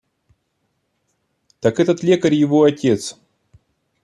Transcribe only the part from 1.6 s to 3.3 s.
этот лекарь его отец.